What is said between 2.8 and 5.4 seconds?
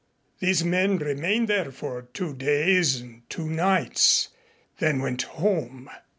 and two nights and then went